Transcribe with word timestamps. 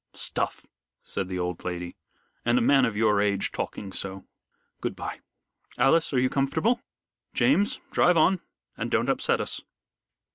"Stuff!" 0.13 0.65
said 1.03 1.27
the 1.29 1.37
old 1.37 1.63
lady, 1.63 1.95
"and 2.43 2.57
a 2.57 2.61
man 2.61 2.85
of 2.85 2.97
your 2.97 3.21
age 3.21 3.51
talking 3.51 3.91
so. 3.93 4.25
Good 4.81 4.95
bye. 4.95 5.19
Alice, 5.77 6.11
are 6.11 6.17
you 6.19 6.27
comfortable? 6.27 6.81
James, 7.35 7.79
drive 7.91 8.17
on, 8.17 8.39
and 8.75 8.89
don't 8.89 9.09
upset 9.09 9.39
us." 9.39 9.61